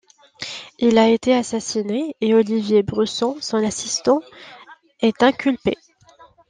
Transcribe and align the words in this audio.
Il 0.79 0.97
a 0.97 1.09
été 1.09 1.31
assassiné 1.35 2.15
et 2.21 2.33
Olivier 2.33 2.81
Brusson, 2.81 3.37
son 3.39 3.63
assistant, 3.63 4.21
est 5.01 5.21
inculpé. 5.21 5.77